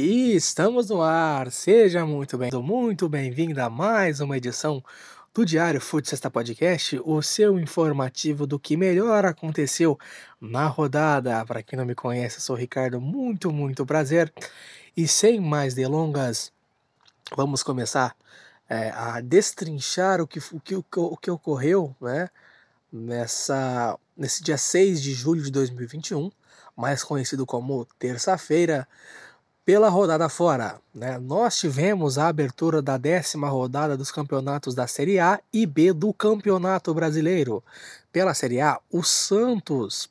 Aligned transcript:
E 0.00 0.36
estamos 0.36 0.90
no 0.90 1.02
ar. 1.02 1.50
Seja 1.50 2.06
muito 2.06 2.38
bem, 2.38 2.52
muito 2.52 3.08
bem-vindo 3.08 3.60
a 3.60 3.68
mais 3.68 4.20
uma 4.20 4.36
edição 4.36 4.80
do 5.34 5.44
Diário 5.44 5.80
Fute 5.80 6.08
Sexta 6.08 6.30
Podcast, 6.30 7.00
o 7.04 7.20
seu 7.20 7.58
informativo 7.58 8.46
do 8.46 8.60
que 8.60 8.76
melhor 8.76 9.24
aconteceu 9.24 9.98
na 10.40 10.68
rodada. 10.68 11.44
Para 11.44 11.64
quem 11.64 11.76
não 11.76 11.84
me 11.84 11.96
conhece, 11.96 12.40
sou 12.40 12.54
Ricardo, 12.54 13.00
muito, 13.00 13.50
muito 13.50 13.84
prazer. 13.84 14.32
E 14.96 15.08
sem 15.08 15.40
mais 15.40 15.74
delongas, 15.74 16.52
vamos 17.36 17.64
começar 17.64 18.14
é, 18.68 18.90
a 18.90 19.20
destrinchar 19.20 20.20
o 20.20 20.28
que, 20.28 20.38
o, 20.38 20.60
que, 20.60 20.76
o 20.76 21.16
que 21.16 21.28
ocorreu 21.28 21.92
né, 22.00 22.30
nessa, 22.92 23.98
nesse 24.16 24.44
dia 24.44 24.56
6 24.58 25.02
de 25.02 25.12
julho 25.12 25.42
de 25.42 25.50
2021, 25.50 26.30
mais 26.76 27.02
conhecido 27.02 27.44
como 27.44 27.84
terça-feira 27.98 28.86
pela 29.68 29.90
rodada 29.90 30.30
fora. 30.30 30.80
Né? 30.94 31.18
Nós 31.18 31.58
tivemos 31.58 32.16
a 32.16 32.28
abertura 32.28 32.80
da 32.80 32.96
décima 32.96 33.50
rodada 33.50 33.98
dos 33.98 34.10
campeonatos 34.10 34.74
da 34.74 34.86
Série 34.86 35.20
A 35.20 35.38
e 35.52 35.66
B 35.66 35.92
do 35.92 36.10
Campeonato 36.14 36.94
Brasileiro. 36.94 37.62
Pela 38.10 38.32
Série 38.32 38.62
A, 38.62 38.80
o 38.90 39.02
Santos 39.02 40.08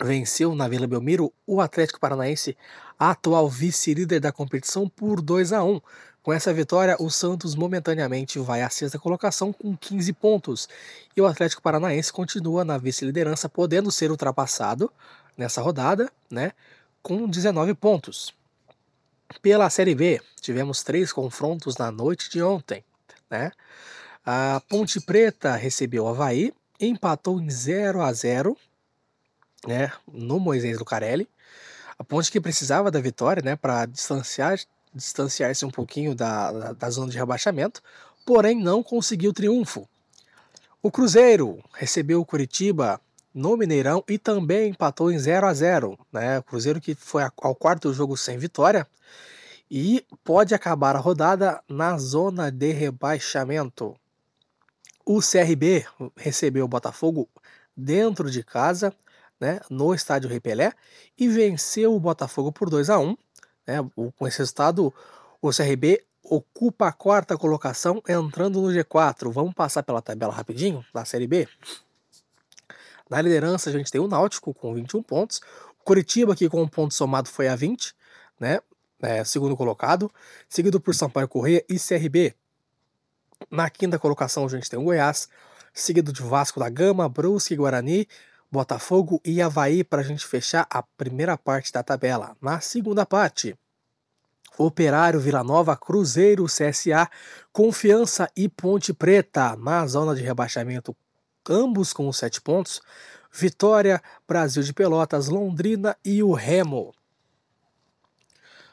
venceu 0.00 0.54
na 0.54 0.68
Vila 0.68 0.86
Belmiro 0.86 1.32
o 1.44 1.60
Atlético 1.60 1.98
Paranaense, 1.98 2.56
atual 2.96 3.48
vice-líder 3.48 4.20
da 4.20 4.30
competição, 4.30 4.88
por 4.88 5.20
2 5.20 5.52
a 5.52 5.64
1. 5.64 5.80
Com 6.22 6.32
essa 6.32 6.54
vitória, 6.54 6.96
o 7.00 7.10
Santos 7.10 7.56
momentaneamente 7.56 8.38
vai 8.38 8.62
à 8.62 8.70
sexta 8.70 9.00
colocação 9.00 9.52
com 9.52 9.76
15 9.76 10.12
pontos 10.12 10.68
e 11.16 11.20
o 11.20 11.26
Atlético 11.26 11.60
Paranaense 11.60 12.12
continua 12.12 12.64
na 12.64 12.78
vice-liderança, 12.78 13.48
podendo 13.48 13.90
ser 13.90 14.12
ultrapassado 14.12 14.92
nessa 15.36 15.60
rodada, 15.60 16.08
né, 16.30 16.52
com 17.02 17.28
19 17.28 17.74
pontos. 17.74 18.32
Pela 19.42 19.68
Série 19.70 19.94
B, 19.94 20.20
tivemos 20.40 20.82
três 20.82 21.12
confrontos 21.12 21.76
na 21.76 21.90
noite 21.90 22.30
de 22.30 22.42
ontem. 22.42 22.84
Né? 23.30 23.50
A 24.24 24.60
Ponte 24.68 25.00
Preta 25.00 25.56
recebeu 25.56 26.04
o 26.04 26.08
Havaí, 26.08 26.52
empatou 26.80 27.40
em 27.40 27.50
0 27.50 28.02
a 28.02 28.12
0 28.12 28.56
né, 29.66 29.92
no 30.06 30.38
Moisés 30.38 30.78
Lucarelli. 30.78 31.28
A 31.98 32.04
Ponte 32.04 32.30
que 32.30 32.40
precisava 32.40 32.90
da 32.90 33.00
vitória 33.00 33.42
né, 33.42 33.56
para 33.56 33.86
distanciar, 33.86 34.58
distanciar-se 34.94 35.64
um 35.64 35.70
pouquinho 35.70 36.14
da, 36.14 36.52
da, 36.52 36.72
da 36.72 36.90
zona 36.90 37.10
de 37.10 37.18
rebaixamento, 37.18 37.82
porém 38.24 38.60
não 38.60 38.82
conseguiu 38.82 39.32
triunfo. 39.32 39.88
O 40.82 40.90
Cruzeiro 40.90 41.62
recebeu 41.74 42.20
o 42.20 42.24
Curitiba 42.24 43.00
no 43.36 43.54
Mineirão 43.54 44.02
e 44.08 44.16
também 44.16 44.70
empatou 44.70 45.12
em 45.12 45.18
0 45.18 45.46
a 45.46 45.52
0 45.52 45.98
né? 46.10 46.40
Cruzeiro 46.40 46.80
que 46.80 46.94
foi 46.94 47.22
ao 47.22 47.54
quarto 47.54 47.92
jogo 47.92 48.16
sem 48.16 48.38
vitória 48.38 48.88
e 49.70 50.02
pode 50.24 50.54
acabar 50.54 50.96
a 50.96 51.00
rodada 51.00 51.62
na 51.68 51.98
zona 51.98 52.50
de 52.50 52.72
rebaixamento. 52.72 53.94
O 55.04 55.20
CRB 55.20 55.84
recebeu 56.16 56.64
o 56.64 56.68
Botafogo 56.68 57.28
dentro 57.76 58.30
de 58.30 58.42
casa, 58.42 58.92
né, 59.38 59.60
no 59.68 59.94
estádio 59.94 60.30
Repelé, 60.30 60.72
e 61.18 61.28
venceu 61.28 61.94
o 61.94 62.00
Botafogo 62.00 62.50
por 62.50 62.70
2 62.70 62.88
a 62.88 62.98
1 62.98 63.16
né, 63.66 63.76
Com 64.16 64.26
esse 64.26 64.38
resultado, 64.38 64.94
o 65.42 65.50
CRB 65.50 66.02
ocupa 66.22 66.88
a 66.88 66.92
quarta 66.92 67.36
colocação, 67.36 68.02
entrando 68.08 68.62
no 68.62 68.68
G4. 68.68 69.30
Vamos 69.30 69.52
passar 69.52 69.82
pela 69.82 70.00
tabela 70.00 70.32
rapidinho 70.32 70.84
da 70.94 71.04
Série 71.04 71.26
B? 71.26 71.46
Na 73.08 73.20
liderança, 73.20 73.70
a 73.70 73.72
gente 73.72 73.90
tem 73.90 74.00
o 74.00 74.08
Náutico 74.08 74.52
com 74.52 74.74
21 74.74 75.02
pontos, 75.02 75.40
o 75.80 75.84
Curitiba, 75.84 76.34
que 76.34 76.48
com 76.48 76.62
um 76.62 76.68
ponto 76.68 76.92
somado 76.92 77.28
foi 77.28 77.48
a 77.48 77.56
20, 77.56 77.94
né? 78.40 78.60
é, 79.00 79.22
segundo 79.24 79.56
colocado, 79.56 80.10
seguido 80.48 80.80
por 80.80 80.94
Sampaio 80.94 81.28
Correia 81.28 81.64
e 81.68 81.78
CRB. 81.78 82.34
Na 83.50 83.68
quinta 83.68 83.98
colocação 83.98 84.44
a 84.44 84.48
gente 84.48 84.68
tem 84.68 84.78
o 84.78 84.84
Goiás, 84.84 85.28
seguido 85.72 86.12
de 86.12 86.22
Vasco 86.22 86.58
da 86.58 86.68
Gama, 86.68 87.08
Brusque, 87.08 87.56
Guarani, 87.56 88.08
Botafogo 88.50 89.20
e 89.24 89.42
Havaí 89.42 89.84
para 89.84 90.00
a 90.00 90.04
gente 90.04 90.26
fechar 90.26 90.66
a 90.70 90.82
primeira 90.82 91.36
parte 91.36 91.72
da 91.72 91.82
tabela. 91.82 92.36
Na 92.40 92.60
segunda 92.60 93.04
parte, 93.04 93.56
Operário, 94.58 95.20
Vila 95.20 95.44
Nova, 95.44 95.76
Cruzeiro, 95.76 96.46
CSA, 96.46 97.10
Confiança 97.52 98.30
e 98.34 98.48
Ponte 98.48 98.94
Preta 98.94 99.54
na 99.56 99.86
zona 99.86 100.14
de 100.14 100.22
rebaixamento, 100.22 100.96
ambos 101.48 101.92
com 101.92 102.12
sete 102.12 102.40
pontos. 102.40 102.80
Vitória, 103.32 104.02
Brasil 104.26 104.62
de 104.62 104.72
Pelotas, 104.72 105.28
Londrina 105.28 105.96
e 106.04 106.22
o 106.22 106.32
Remo. 106.32 106.94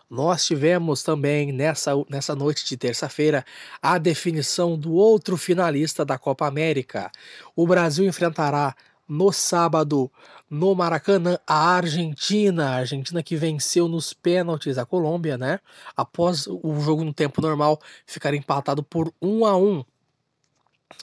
Nós 0.10 0.46
tivemos 0.46 1.02
também 1.02 1.52
nessa, 1.52 1.92
nessa 2.08 2.36
noite 2.36 2.66
de 2.66 2.78
terça-feira 2.78 3.44
a 3.82 3.98
definição 3.98 4.78
do 4.78 4.94
outro 4.94 5.36
finalista 5.38 6.06
da 6.06 6.20
Copa 6.20 6.46
América. 6.46 7.12
O 7.56 7.66
Brasil 7.66 8.06
enfrentará 8.06 8.76
no 9.08 9.32
sábado 9.32 10.12
no 10.50 10.76
Maracanã 10.76 11.40
a 11.48 11.76
Argentina, 11.76 12.70
a 12.70 12.76
Argentina 12.76 13.24
que 13.24 13.36
venceu 13.36 13.88
nos 13.88 14.14
pênaltis 14.14 14.78
a 14.78 14.86
Colômbia, 14.86 15.36
né? 15.36 15.60
Após 15.98 16.46
o 16.48 16.80
jogo 16.80 17.04
no 17.04 17.12
tempo 17.12 17.42
normal 17.42 17.82
ficar 18.06 18.36
empatado 18.36 18.84
por 18.84 19.12
1 19.20 19.46
a 19.48 19.58
1. 19.58 19.84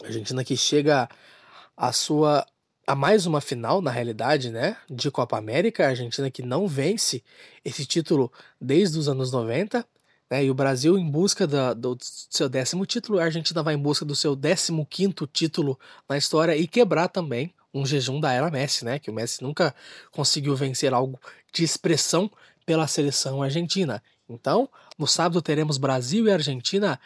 A 0.03 0.07
Argentina 0.07 0.45
que 0.45 0.57
chega 0.57 1.09
à 1.81 1.93
sua 1.93 2.47
a 2.87 2.95
mais 2.95 3.25
uma 3.25 3.41
final, 3.41 3.81
na 3.81 3.91
realidade, 3.91 4.51
né, 4.51 4.77
de 4.91 5.11
Copa 5.11 5.39
América, 5.39 5.85
a 5.85 5.91
Argentina 5.91 6.29
que 6.31 6.43
não 6.43 6.67
vence 6.67 7.23
esse 7.65 7.87
título 7.87 8.33
desde 8.61 8.99
os 8.99 9.09
anos 9.09 9.31
90, 9.31 9.87
né, 10.29 10.45
e 10.45 10.51
o 10.51 10.55
Brasil 10.55 10.99
em 10.99 11.09
busca 11.09 11.47
da, 11.47 11.73
do 11.73 11.97
seu 12.01 12.49
décimo 12.49 12.85
título, 12.85 13.21
a 13.21 13.25
Argentina 13.25 13.63
vai 13.63 13.75
em 13.75 13.79
busca 13.79 14.05
do 14.05 14.17
seu 14.17 14.35
décimo 14.35 14.85
quinto 14.85 15.25
título 15.27 15.79
na 16.09 16.19
história 16.19 16.57
e 16.57 16.67
quebrar 16.67 17.09
também 17.09 17.55
um 17.73 17.87
jejum 17.87 18.19
da 18.19 18.33
era 18.33 18.51
Messi, 18.51 18.85
né, 18.85 18.99
que 18.99 19.11
o 19.11 19.15
Messi 19.15 19.41
nunca 19.43 19.73
conseguiu 20.11 20.57
vencer 20.57 20.93
algo 20.93 21.19
de 21.53 21.63
expressão 21.63 22.29
pela 22.67 22.89
seleção 22.89 23.41
argentina. 23.41 24.03
Então, 24.29 24.69
no 24.99 25.07
sábado 25.07 25.41
teremos 25.41 25.79
Brasil 25.79 26.27
e 26.27 26.33
Argentina, 26.33 26.99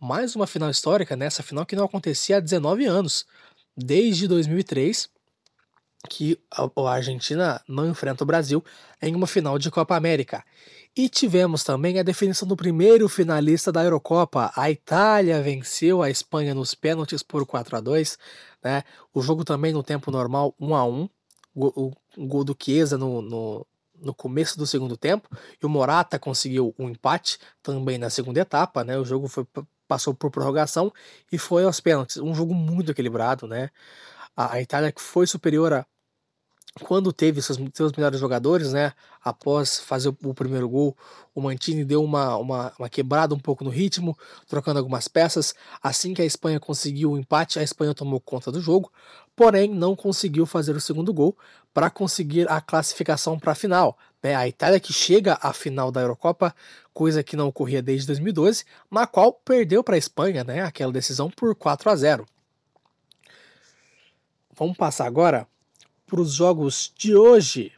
mais 0.00 0.36
uma 0.36 0.46
final 0.46 0.70
histórica, 0.70 1.16
nessa 1.16 1.42
né, 1.42 1.46
final 1.46 1.66
que 1.66 1.76
não 1.76 1.84
acontecia 1.84 2.36
há 2.36 2.40
19 2.40 2.84
anos, 2.86 3.26
desde 3.76 4.26
2003, 4.26 5.08
que 6.08 6.38
a 6.50 6.90
Argentina 6.90 7.60
não 7.68 7.88
enfrenta 7.88 8.22
o 8.24 8.26
Brasil 8.26 8.64
em 9.02 9.14
uma 9.14 9.26
final 9.26 9.58
de 9.58 9.70
Copa 9.70 9.96
América. 9.96 10.44
E 10.96 11.10
tivemos 11.10 11.62
também 11.62 11.98
a 11.98 12.02
definição 12.02 12.48
do 12.48 12.56
primeiro 12.56 13.08
finalista 13.08 13.70
da 13.70 13.84
Eurocopa. 13.84 14.50
A 14.56 14.70
Itália 14.70 15.42
venceu 15.42 16.02
a 16.02 16.08
Espanha 16.08 16.54
nos 16.54 16.74
pênaltis 16.74 17.22
por 17.22 17.44
4 17.44 17.76
a 17.76 17.80
2 17.80 18.18
né? 18.66 18.82
O 19.14 19.22
jogo 19.22 19.44
também 19.44 19.72
no 19.72 19.82
tempo 19.82 20.10
normal 20.10 20.52
1 20.58 20.74
a 20.74 20.84
1 20.84 21.08
O, 21.54 21.92
o 22.16 22.26
gol 22.26 22.42
do 22.42 22.56
Chiesa 22.58 22.98
no, 22.98 23.22
no, 23.22 23.66
no, 23.94 24.12
começo 24.12 24.58
do 24.58 24.66
segundo 24.66 24.96
tempo. 24.96 25.28
E 25.62 25.64
o 25.64 25.68
Morata 25.68 26.18
conseguiu 26.18 26.74
um 26.78 26.88
empate 26.88 27.38
também 27.62 27.96
na 27.96 28.10
segunda 28.10 28.40
etapa. 28.40 28.82
Né? 28.82 28.98
O 28.98 29.04
jogo 29.04 29.28
foi, 29.28 29.46
passou 29.86 30.14
por 30.14 30.30
prorrogação 30.30 30.92
e 31.30 31.38
foi 31.38 31.64
aos 31.64 31.80
pênaltis. 31.80 32.16
Um 32.18 32.34
jogo 32.34 32.54
muito 32.54 32.90
equilibrado. 32.90 33.46
Né? 33.46 33.70
A, 34.36 34.60
Itália 34.60 34.92
que 34.92 35.00
foi 35.00 35.26
superior 35.26 35.72
a 35.72 35.86
quando 36.82 37.12
teve 37.12 37.40
seus, 37.40 37.58
seus 37.72 37.92
melhores 37.92 38.20
jogadores, 38.20 38.72
né? 38.72 38.92
Após 39.24 39.80
fazer 39.80 40.10
o, 40.10 40.16
o 40.24 40.34
primeiro 40.34 40.68
gol, 40.68 40.96
o 41.34 41.40
Mantini 41.40 41.84
deu 41.84 42.04
uma, 42.04 42.36
uma, 42.36 42.72
uma, 42.78 42.88
quebrada 42.88 43.34
um 43.34 43.38
pouco 43.38 43.64
no 43.64 43.70
ritmo, 43.70 44.16
trocando 44.46 44.78
algumas 44.78 45.08
peças. 45.08 45.54
Assim 45.82 46.12
que 46.12 46.20
a 46.20 46.24
Espanha 46.24 46.60
conseguiu 46.60 47.12
o 47.12 47.18
empate, 47.18 47.58
a 47.58 47.62
Espanha 47.62 47.94
tomou 47.94 48.20
conta 48.20 48.52
do 48.52 48.60
jogo, 48.60 48.92
porém 49.34 49.72
não 49.74 49.96
conseguiu 49.96 50.44
fazer 50.44 50.76
o 50.76 50.80
segundo 50.80 51.12
gol 51.12 51.36
para 51.72 51.90
conseguir 51.90 52.50
a 52.50 52.60
classificação 52.60 53.38
para 53.38 53.52
a 53.52 53.54
final. 53.54 53.96
Né? 54.22 54.34
A 54.34 54.46
Itália 54.46 54.78
que 54.78 54.92
chega 54.92 55.38
à 55.40 55.52
final 55.52 55.90
da 55.90 56.02
Eurocopa, 56.02 56.54
coisa 56.92 57.22
que 57.22 57.36
não 57.36 57.48
ocorria 57.48 57.82
desde 57.82 58.06
2012, 58.08 58.64
na 58.90 59.06
qual 59.06 59.32
perdeu 59.32 59.82
para 59.82 59.94
a 59.94 59.98
Espanha, 59.98 60.44
né? 60.44 60.60
Aquela 60.62 60.92
decisão 60.92 61.30
por 61.30 61.54
4 61.54 61.90
a 61.90 61.96
0. 61.96 62.26
Vamos 64.54 64.76
passar 64.76 65.06
agora 65.06 65.46
para 66.06 66.20
os 66.20 66.32
jogos 66.32 66.92
de 66.96 67.16
hoje, 67.16 67.72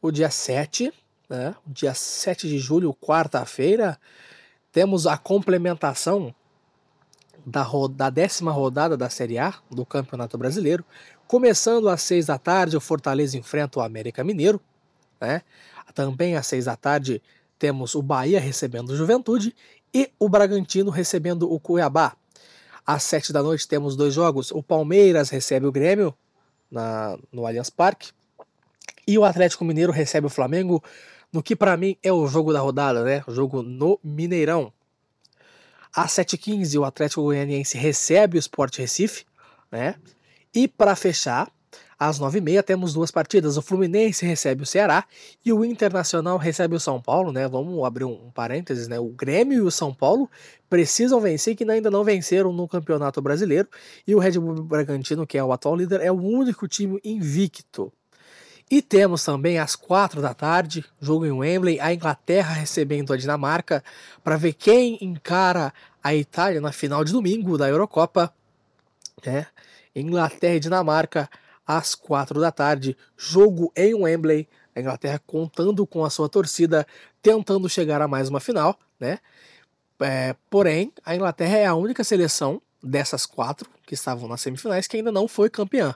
o 0.00 0.10
dia 0.10 0.30
7, 0.30 0.92
né? 1.28 1.54
O 1.66 1.70
dia 1.70 1.92
7 1.92 2.48
de 2.48 2.58
julho, 2.58 2.94
quarta-feira, 2.94 4.00
temos 4.72 5.06
a 5.06 5.16
complementação 5.18 6.34
da, 7.44 7.66
da 7.94 8.10
décima 8.10 8.50
rodada 8.50 8.96
da 8.96 9.10
Série 9.10 9.38
A 9.38 9.54
do 9.70 9.84
Campeonato 9.84 10.38
Brasileiro. 10.38 10.84
Começando 11.26 11.88
às 11.88 12.02
6 12.02 12.26
da 12.26 12.38
tarde, 12.38 12.76
o 12.76 12.80
Fortaleza 12.80 13.36
enfrenta 13.36 13.78
o 13.78 13.82
América 13.82 14.24
Mineiro. 14.24 14.60
Né? 15.20 15.42
Também 15.94 16.34
às 16.34 16.46
6 16.46 16.64
da 16.64 16.76
tarde 16.76 17.22
temos 17.58 17.94
o 17.94 18.02
Bahia 18.02 18.40
recebendo 18.40 18.90
o 18.90 18.96
Juventude 18.96 19.54
e 19.92 20.10
o 20.18 20.28
Bragantino 20.28 20.90
recebendo 20.90 21.50
o 21.50 21.60
Cuiabá. 21.60 22.16
Às 22.86 23.02
7 23.04 23.32
da 23.32 23.42
noite 23.42 23.66
temos 23.66 23.96
dois 23.96 24.14
jogos. 24.14 24.50
O 24.50 24.62
Palmeiras 24.62 25.30
recebe 25.30 25.66
o 25.66 25.72
Grêmio 25.72 26.14
na, 26.70 27.18
no 27.32 27.46
Allianz 27.46 27.70
Parque. 27.70 28.10
E 29.06 29.18
o 29.18 29.24
Atlético 29.24 29.64
Mineiro 29.64 29.92
recebe 29.92 30.26
o 30.26 30.30
Flamengo 30.30 30.82
no 31.32 31.42
que 31.42 31.54
para 31.54 31.76
mim 31.76 31.96
é 32.02 32.12
o 32.12 32.26
jogo 32.26 32.52
da 32.52 32.60
rodada, 32.60 33.04
né? 33.04 33.22
O 33.26 33.32
jogo 33.32 33.62
no 33.62 34.00
Mineirão. 34.02 34.72
Às 35.94 36.12
7h15, 36.12 36.78
o 36.80 36.84
Atlético 36.84 37.22
Goianiense 37.22 37.78
recebe 37.78 38.36
o 38.36 38.40
Sport 38.40 38.78
Recife, 38.78 39.24
né? 39.70 39.96
E 40.54 40.66
para 40.66 40.96
fechar, 40.96 41.50
às 41.98 42.20
9h30 42.20 42.62
temos 42.62 42.92
duas 42.92 43.10
partidas. 43.10 43.56
O 43.56 43.62
Fluminense 43.62 44.26
recebe 44.26 44.62
o 44.62 44.66
Ceará 44.66 45.04
e 45.44 45.52
o 45.52 45.64
Internacional 45.64 46.36
recebe 46.36 46.74
o 46.74 46.80
São 46.80 47.00
Paulo, 47.00 47.32
né? 47.32 47.48
Vamos 47.48 47.82
abrir 47.84 48.04
um, 48.04 48.26
um 48.26 48.30
parênteses, 48.30 48.86
né? 48.86 48.98
O 49.00 49.08
Grêmio 49.08 49.58
e 49.58 49.62
o 49.62 49.70
São 49.70 49.94
Paulo 49.94 50.30
precisam 50.68 51.20
vencer, 51.20 51.56
que 51.56 51.68
ainda 51.70 51.90
não 51.90 52.04
venceram 52.04 52.52
no 52.52 52.68
Campeonato 52.68 53.22
Brasileiro. 53.22 53.68
E 54.06 54.14
o 54.14 54.18
Red 54.18 54.38
Bull 54.38 54.62
Bragantino, 54.62 55.26
que 55.26 55.38
é 55.38 55.44
o 55.44 55.52
atual 55.52 55.76
líder, 55.76 56.00
é 56.00 56.12
o 56.12 56.20
único 56.20 56.68
time 56.68 57.00
invicto. 57.02 57.92
E 58.68 58.82
temos 58.82 59.24
também 59.24 59.58
às 59.58 59.76
quatro 59.76 60.20
da 60.20 60.34
tarde, 60.34 60.84
jogo 61.00 61.24
em 61.24 61.30
Wembley, 61.30 61.78
a 61.78 61.94
Inglaterra 61.94 62.52
recebendo 62.52 63.12
a 63.12 63.16
Dinamarca 63.16 63.82
para 64.24 64.36
ver 64.36 64.54
quem 64.54 64.98
encara 65.00 65.72
a 66.02 66.14
Itália 66.14 66.60
na 66.60 66.72
final 66.72 67.04
de 67.04 67.12
domingo 67.12 67.56
da 67.56 67.68
Eurocopa. 67.68 68.34
Né? 69.24 69.46
Inglaterra 69.94 70.54
e 70.56 70.60
Dinamarca 70.60 71.30
às 71.66 71.94
quatro 71.94 72.40
da 72.40 72.52
tarde, 72.52 72.96
jogo 73.16 73.72
em 73.74 73.94
Wembley, 73.94 74.48
a 74.74 74.80
Inglaterra 74.80 75.20
contando 75.26 75.86
com 75.86 76.04
a 76.04 76.10
sua 76.10 76.28
torcida, 76.28 76.86
tentando 77.20 77.68
chegar 77.68 78.00
a 78.00 78.08
mais 78.08 78.28
uma 78.28 78.40
final, 78.40 78.78
né? 79.00 79.18
É, 79.98 80.36
porém, 80.50 80.92
a 81.04 81.14
Inglaterra 81.14 81.56
é 81.56 81.66
a 81.66 81.74
única 81.74 82.04
seleção 82.04 82.60
dessas 82.82 83.26
quatro 83.26 83.68
que 83.86 83.94
estavam 83.94 84.28
nas 84.28 84.40
semifinais 84.40 84.86
que 84.86 84.96
ainda 84.96 85.10
não 85.10 85.26
foi 85.26 85.48
campeã. 85.48 85.94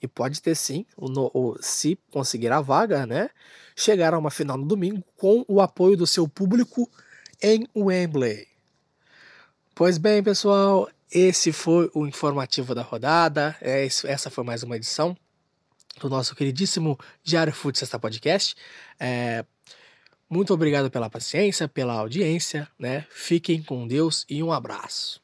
E 0.00 0.08
pode 0.08 0.42
ter 0.42 0.56
sim, 0.56 0.84
o, 0.96 1.08
o, 1.38 1.56
se 1.60 1.98
conseguir 2.10 2.50
a 2.50 2.60
vaga, 2.60 3.06
né? 3.06 3.30
Chegar 3.76 4.14
a 4.14 4.18
uma 4.18 4.30
final 4.30 4.56
no 4.56 4.66
domingo 4.66 5.04
com 5.16 5.44
o 5.46 5.60
apoio 5.60 5.96
do 5.96 6.06
seu 6.06 6.26
público 6.26 6.90
em 7.40 7.66
Wembley. 7.76 8.48
Pois 9.74 9.98
bem, 9.98 10.22
pessoal, 10.22 10.88
esse 11.12 11.52
foi 11.52 11.90
o 11.94 12.06
informativo 12.06 12.74
da 12.74 12.82
rodada. 12.82 13.56
É, 13.60 13.84
essa 13.84 14.30
foi 14.30 14.42
mais 14.42 14.62
uma 14.62 14.76
edição 14.76 15.16
do 16.00 16.08
nosso 16.08 16.34
queridíssimo 16.34 16.98
Diário 17.22 17.52
Fute 17.52 17.78
Sexta 17.78 17.98
Podcast. 17.98 18.56
É, 18.98 19.44
muito 20.28 20.54
obrigado 20.54 20.90
pela 20.90 21.10
paciência, 21.10 21.68
pela 21.68 21.92
audiência, 21.92 22.66
né? 22.78 23.06
Fiquem 23.10 23.62
com 23.62 23.86
Deus 23.86 24.24
e 24.28 24.42
um 24.42 24.50
abraço. 24.50 25.21